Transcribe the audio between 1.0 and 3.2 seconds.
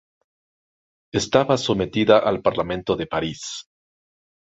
Estaba sometida al Parlamento de